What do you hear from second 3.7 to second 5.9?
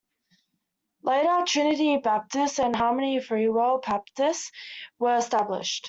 Baptist were established.